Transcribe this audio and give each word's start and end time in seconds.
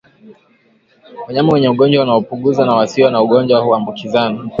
Wanyama 1.25 1.53
wenye 1.53 1.69
ugonjwa 1.69 1.99
wanapogusana 1.99 2.67
na 2.67 2.75
wasio 2.77 3.09
na 3.09 3.21
ugonjwa 3.21 3.59
huambukizana 3.61 4.39